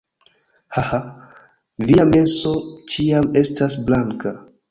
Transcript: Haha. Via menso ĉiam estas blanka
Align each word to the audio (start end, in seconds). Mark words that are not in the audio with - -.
Haha. 0.77 0.99
Via 1.89 2.07
menso 2.13 2.55
ĉiam 2.95 3.31
estas 3.45 3.79
blanka 3.91 4.35